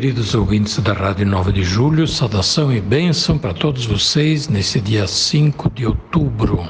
[0.00, 5.06] Queridos ouvintes da Rádio 9 de Julho, saudação e bênção para todos vocês nesse dia
[5.06, 6.66] 5 de outubro.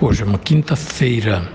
[0.00, 1.46] Hoje é uma quinta-feira.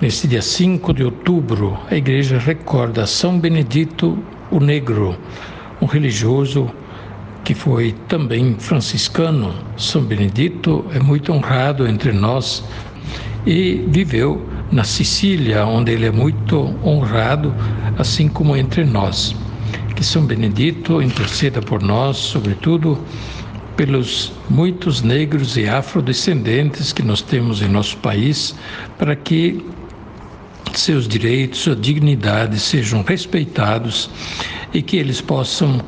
[0.00, 4.18] Nesse dia 5 de outubro, a igreja recorda São Benedito
[4.50, 5.14] o Negro,
[5.78, 6.70] um religioso
[7.44, 9.52] que foi também franciscano.
[9.76, 12.64] São Benedito é muito honrado entre nós
[13.46, 17.54] e viveu na Sicília, onde ele é muito honrado,
[17.98, 19.36] assim como entre nós.
[19.98, 22.96] Que São Benedito interceda por nós, sobretudo
[23.76, 28.54] pelos muitos negros e afrodescendentes que nós temos em nosso país,
[28.96, 29.66] para que
[30.72, 34.08] seus direitos, sua dignidade sejam respeitados
[34.72, 35.80] e que eles possam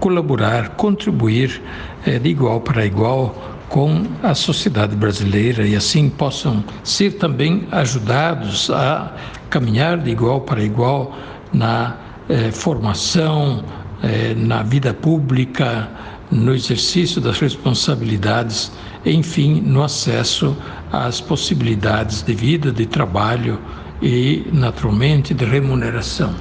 [0.00, 1.60] colaborar, contribuir
[2.06, 3.36] é, de igual para igual
[3.68, 9.14] com a sociedade brasileira e assim possam ser também ajudados a
[9.50, 11.14] caminhar de igual para igual
[11.52, 13.64] na eh, formação,
[14.02, 15.88] eh, na vida pública,
[16.30, 18.70] no exercício das responsabilidades,
[19.04, 20.56] enfim, no acesso
[20.92, 23.58] às possibilidades de vida, de trabalho
[24.02, 26.34] e, naturalmente, de remuneração.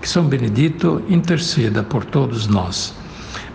[0.00, 2.94] Que São Benedito interceda por todos nós.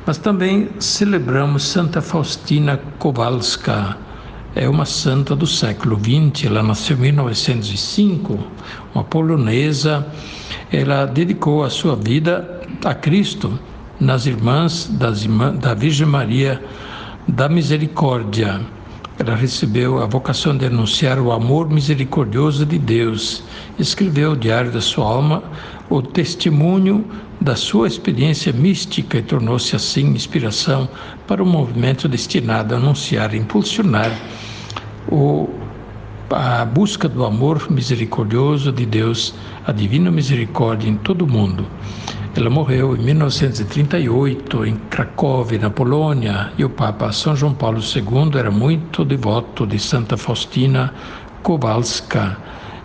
[0.06, 3.98] Mas também celebramos Santa Faustina Kowalska,
[4.56, 6.46] é uma santa do século XX.
[6.46, 8.38] Ela nasceu em 1905,
[8.94, 10.06] uma polonesa.
[10.74, 13.60] Ela dedicou a sua vida a Cristo
[14.00, 16.60] nas irmãs das irmãs, da Virgem Maria
[17.28, 18.60] da Misericórdia.
[19.20, 23.44] Ela recebeu a vocação de anunciar o amor misericordioso de Deus.
[23.78, 25.44] Escreveu o Diário da Sua Alma,
[25.92, 27.06] o testemunho
[27.40, 30.90] da sua experiência mística e tornou-se assim inspiração
[31.28, 34.12] para um movimento destinado a anunciar e impulsionar
[35.08, 35.48] o,
[36.34, 39.36] a busca do amor misericordioso de Deus,
[39.66, 41.66] a divina misericórdia em todo o mundo.
[42.36, 48.38] Ela morreu em 1938 em Cracóvia, na Polônia, e o Papa São João Paulo II
[48.40, 50.92] era muito devoto de Santa Faustina
[51.44, 52.36] Kowalska.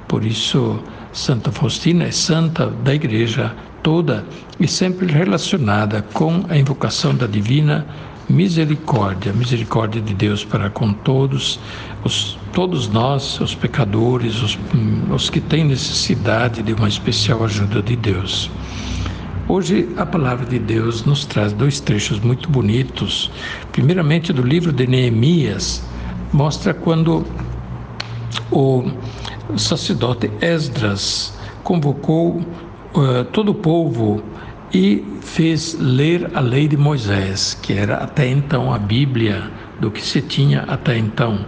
[0.06, 0.78] Por isso,
[1.12, 4.24] Santa Faustina é santa da Igreja toda
[4.60, 7.86] e sempre relacionada com a invocação da divina
[8.28, 11.58] misericórdia, misericórdia de Deus para com todos,
[12.04, 14.58] os, todos nós, os pecadores, os,
[15.10, 18.50] os que têm necessidade de uma especial ajuda de Deus.
[19.48, 23.30] Hoje a palavra de Deus nos traz dois trechos muito bonitos.
[23.72, 25.82] Primeiramente do livro de Neemias,
[26.30, 27.24] mostra quando
[28.50, 28.84] o
[29.56, 31.32] sacerdote Esdras
[31.64, 32.42] convocou
[32.94, 34.22] uh, todo o povo
[34.72, 40.02] e fez ler a lei de Moisés, que era até então a Bíblia do que
[40.02, 41.46] se tinha até então.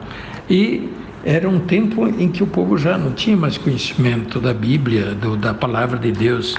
[0.48, 0.88] E
[1.24, 5.36] era um tempo em que o povo já não tinha mais conhecimento da Bíblia, do,
[5.36, 6.54] da palavra de Deus.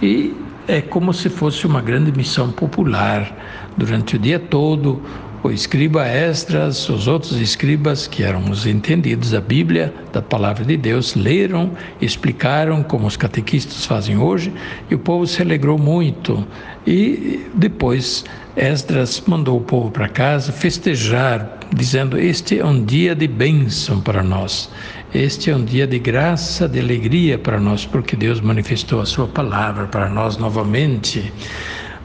[0.00, 0.34] E
[0.68, 3.32] é como se fosse uma grande missão popular.
[3.76, 5.02] Durante o dia todo,
[5.42, 10.76] o escriba Esdras, os outros escribas, que eram os entendidos da Bíblia, da palavra de
[10.76, 14.52] Deus, leram, explicaram, como os catequistas fazem hoje,
[14.90, 16.46] e o povo se alegrou muito.
[16.86, 18.24] E depois
[18.56, 24.22] Esdras mandou o povo para casa festejar, dizendo: Este é um dia de bênção para
[24.22, 24.70] nós.
[25.14, 29.26] Este é um dia de graça, de alegria para nós, porque Deus manifestou a Sua
[29.26, 31.32] palavra para nós novamente.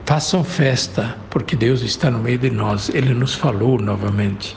[0.06, 4.56] Façam festa, porque Deus está no meio de nós, Ele nos falou novamente.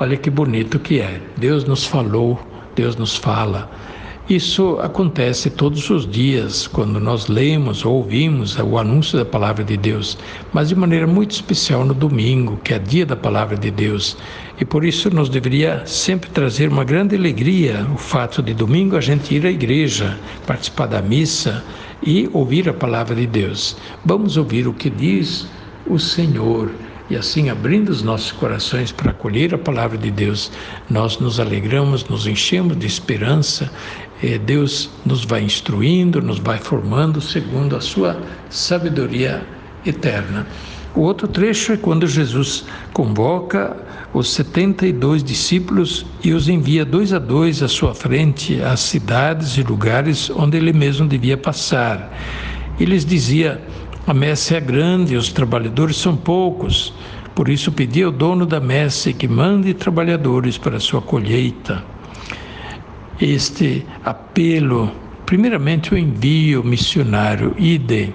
[0.00, 1.20] Olha que bonito que é.
[1.36, 3.70] Deus nos falou, Deus nos fala.
[4.28, 9.76] Isso acontece todos os dias, quando nós lemos ou ouvimos o anúncio da palavra de
[9.76, 10.18] Deus,
[10.52, 14.16] mas de maneira muito especial no domingo, que é dia da palavra de Deus.
[14.60, 19.00] E por isso nos deveria sempre trazer uma grande alegria o fato de domingo a
[19.00, 21.62] gente ir à igreja, participar da missa
[22.04, 23.76] e ouvir a palavra de Deus.
[24.04, 25.46] Vamos ouvir o que diz
[25.86, 26.70] o Senhor
[27.10, 30.50] e assim, abrindo os nossos corações para acolher a palavra de Deus,
[30.88, 33.70] nós nos alegramos, nos enchemos de esperança.
[34.46, 38.18] Deus nos vai instruindo, nos vai formando segundo a sua
[38.48, 39.46] sabedoria
[39.84, 40.46] eterna.
[40.94, 43.76] O outro trecho é quando Jesus convoca
[44.12, 49.62] os 72 discípulos e os envia dois a dois à sua frente às cidades e
[49.62, 52.16] lugares onde ele mesmo devia passar.
[52.78, 53.60] E lhes dizia:
[54.06, 56.94] A messe é grande, os trabalhadores são poucos.
[57.34, 61.84] Por isso pedi ao dono da messe que mande trabalhadores para a sua colheita.
[63.20, 64.92] Este apelo,
[65.26, 68.14] primeiramente o envio missionário, ide,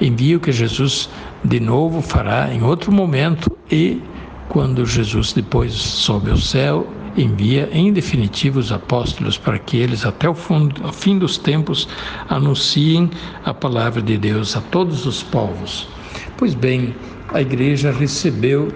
[0.00, 1.08] envio que Jesus
[1.44, 4.00] de novo fará em outro momento e
[4.48, 6.86] quando Jesus depois sobe ao céu,
[7.16, 11.88] envia em definitivo os apóstolos para que eles, até o fim dos tempos,
[12.28, 13.10] anunciem
[13.44, 15.88] a palavra de Deus a todos os povos.
[16.36, 16.94] Pois bem,
[17.32, 18.72] a igreja recebeu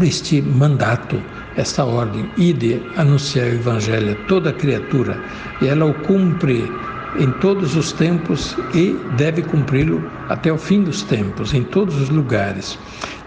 [0.00, 1.20] este mandato,
[1.56, 5.20] esta ordem, ide anunciar o evangelho a toda criatura,
[5.60, 6.70] e ela o cumpre
[7.18, 12.08] em todos os tempos e deve cumpri-lo até o fim dos tempos, em todos os
[12.08, 12.78] lugares.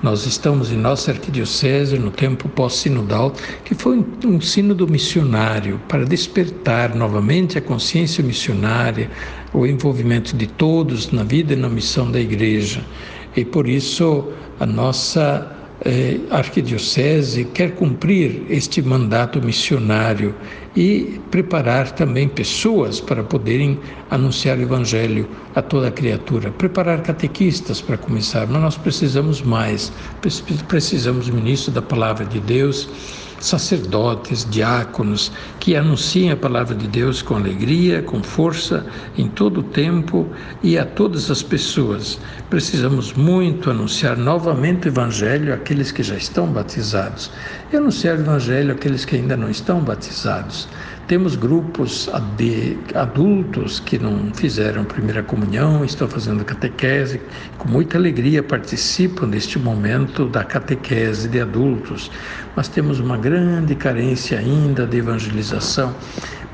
[0.01, 3.33] Nós estamos em nossa arquidiocese no tempo pós-sinodal,
[3.63, 9.09] que foi um sínodo missionário para despertar novamente a consciência missionária,
[9.53, 12.83] o envolvimento de todos na vida e na missão da igreja.
[13.35, 14.27] E por isso
[14.59, 20.33] a nossa eh, arquidiocese quer cumprir este mandato missionário
[20.75, 26.51] e preparar também pessoas para poderem anunciar o Evangelho a toda criatura.
[26.51, 29.91] Preparar catequistas para começar, mas nós precisamos mais.
[30.67, 32.89] Precisamos ministro da palavra de Deus
[33.43, 38.85] sacerdotes, diáconos, que anunciem a palavra de Deus com alegria, com força,
[39.17, 40.25] em todo o tempo
[40.63, 42.17] e a todas as pessoas.
[42.49, 47.29] Precisamos muito anunciar novamente o Evangelho àqueles que já estão batizados
[47.71, 50.69] e anunciar o Evangelho àqueles que ainda não estão batizados.
[51.05, 57.19] Temos grupos de adultos que não fizeram primeira comunhão, estão fazendo catequese,
[57.57, 62.09] com muita alegria participam deste momento da catequese de adultos,
[62.55, 65.93] mas temos uma grande carência ainda de evangelização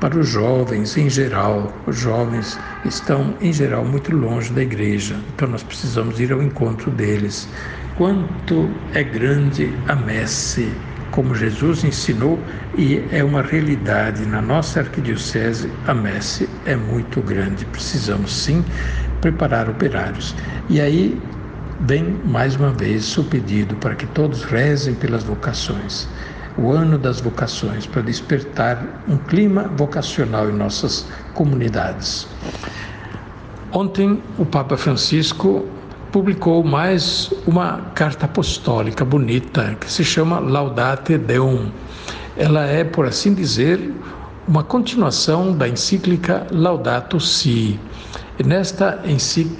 [0.00, 1.72] para os jovens em geral.
[1.86, 6.90] Os jovens estão, em geral, muito longe da igreja, então nós precisamos ir ao encontro
[6.90, 7.48] deles.
[7.96, 10.72] Quanto é grande a messe
[11.10, 12.38] como Jesus ensinou
[12.76, 17.64] e é uma realidade na nossa arquidiocese, a messe é muito grande.
[17.66, 18.64] Precisamos sim
[19.20, 20.34] preparar operários.
[20.68, 21.20] E aí
[21.80, 26.08] vem mais uma vez o pedido para que todos rezem pelas vocações.
[26.56, 32.28] O ano das vocações, para despertar um clima vocacional em nossas comunidades.
[33.72, 35.64] Ontem, o Papa Francisco
[36.10, 41.70] publicou mais uma carta apostólica bonita que se chama Laudate Deum.
[42.36, 43.92] Ela é, por assim dizer,
[44.46, 47.78] uma continuação da encíclica Laudato Si.
[48.38, 49.00] E nesta,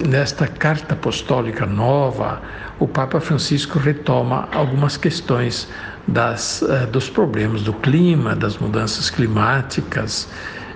[0.07, 2.41] nesta carta apostólica nova,
[2.79, 5.69] o Papa Francisco retoma algumas questões
[6.07, 10.27] das, eh, dos problemas do clima, das mudanças climáticas,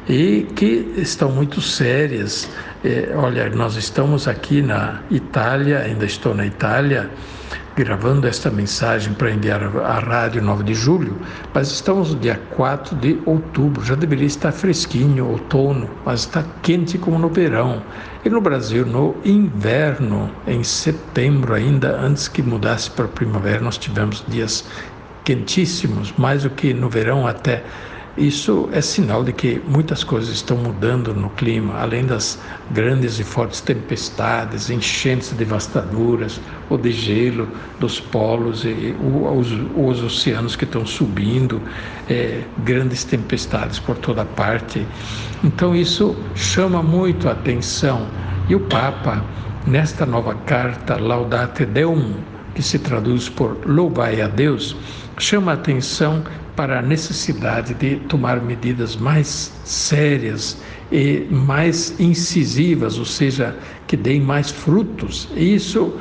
[0.07, 2.49] e que estão muito sérias.
[2.83, 7.09] É, olha, nós estamos aqui na Itália, ainda estou na Itália,
[7.75, 11.17] gravando esta mensagem para enviar à Rádio 9 de Julho,
[11.53, 16.97] mas estamos no dia 4 de outubro, já deveria estar fresquinho, outono, mas está quente
[16.97, 17.81] como no verão.
[18.23, 24.23] E no Brasil, no inverno, em setembro ainda, antes que mudasse para primavera, nós tivemos
[24.27, 24.63] dias
[25.25, 27.63] quentíssimos, mais do que no verão até
[28.17, 32.39] isso é sinal de que muitas coisas estão mudando no clima, além das
[32.71, 36.39] grandes e fortes tempestades, enchentes devastadoras,
[36.69, 37.45] o de gelo
[37.77, 41.61] dos polos e os, os oceanos que estão subindo,
[42.09, 44.85] é, grandes tempestades por toda parte.
[45.43, 48.07] Então isso chama muito a atenção.
[48.47, 49.25] E o Papa,
[49.67, 52.13] nesta nova carta Laudate Deum,
[52.53, 54.77] que se traduz por Louvai a Deus,
[55.17, 56.23] chama a atenção
[56.55, 60.57] para a necessidade de tomar medidas mais sérias
[60.91, 63.55] e mais incisivas, ou seja,
[63.87, 65.27] que deem mais frutos.
[65.35, 65.93] Isso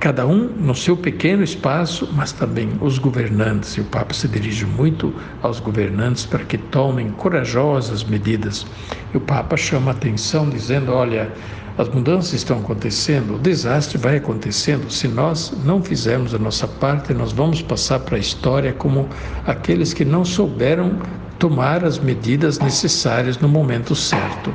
[0.00, 3.76] cada um no seu pequeno espaço, mas também os governantes.
[3.76, 5.12] E o Papa se dirige muito
[5.42, 8.66] aos governantes para que tomem corajosas medidas.
[9.12, 11.32] E o Papa chama atenção dizendo: olha,
[11.78, 14.90] as mudanças estão acontecendo, o desastre vai acontecendo.
[14.90, 19.08] Se nós não fizermos a nossa parte, nós vamos passar para a história como
[19.46, 20.98] aqueles que não souberam
[21.38, 24.52] tomar as medidas necessárias no momento certo.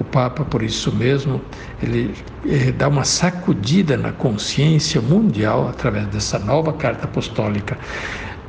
[0.00, 1.40] O Papa, por isso mesmo,
[1.80, 2.12] ele,
[2.44, 7.78] ele, dá uma sacudida na consciência mundial através dessa nova carta apostólica.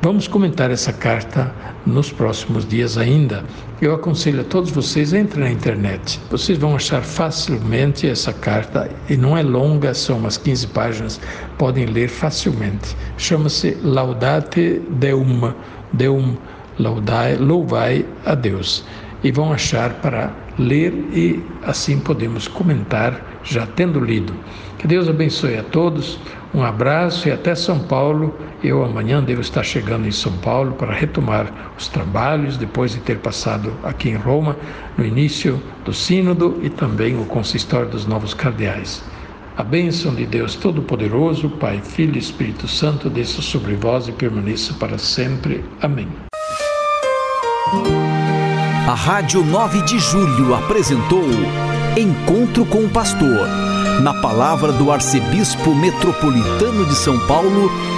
[0.00, 1.52] Vamos comentar essa carta
[1.84, 3.44] nos próximos dias ainda.
[3.82, 6.20] Eu aconselho a todos vocês a entrem na internet.
[6.30, 11.20] Vocês vão achar facilmente essa carta e não é longa, são umas 15 páginas,
[11.58, 12.96] podem ler facilmente.
[13.16, 15.52] Chama-se Laudate Deum,
[15.92, 16.36] Deum
[16.78, 18.84] laudai, louvai a Deus.
[19.24, 24.32] E vão achar para ler e assim podemos comentar já tendo lido.
[24.78, 26.20] Que Deus abençoe a todos.
[26.54, 28.32] Um abraço e até São Paulo.
[28.62, 33.18] Eu amanhã devo estar chegando em São Paulo para retomar os trabalhos depois de ter
[33.18, 34.56] passado aqui em Roma
[34.96, 39.04] no início do Sínodo e também o consistório dos novos cardeais.
[39.56, 44.74] A bênção de Deus Todo-Poderoso, Pai, Filho e Espírito Santo, desça sobre vós e permaneça
[44.74, 45.64] para sempre.
[45.80, 46.08] Amém.
[48.88, 51.24] A Rádio 9 de Julho apresentou
[51.96, 53.46] Encontro com o Pastor
[54.00, 57.70] na palavra do arcebispo metropolitano de São Paulo,